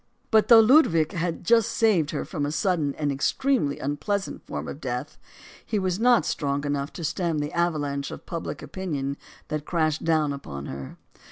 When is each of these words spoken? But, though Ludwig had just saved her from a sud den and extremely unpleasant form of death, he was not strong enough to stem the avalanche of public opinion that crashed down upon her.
But, 0.31 0.47
though 0.47 0.59
Ludwig 0.61 1.11
had 1.11 1.43
just 1.43 1.69
saved 1.73 2.09
her 2.09 2.25
from 2.25 2.43
a 2.43 2.51
sud 2.51 2.79
den 2.79 2.95
and 2.97 3.11
extremely 3.11 3.77
unpleasant 3.77 4.43
form 4.47 4.67
of 4.67 4.81
death, 4.81 5.19
he 5.63 5.77
was 5.77 5.99
not 5.99 6.25
strong 6.25 6.65
enough 6.65 6.91
to 6.93 7.03
stem 7.03 7.37
the 7.37 7.53
avalanche 7.53 8.09
of 8.09 8.25
public 8.25 8.63
opinion 8.63 9.15
that 9.49 9.63
crashed 9.65 10.03
down 10.03 10.33
upon 10.33 10.65
her. 10.65 10.97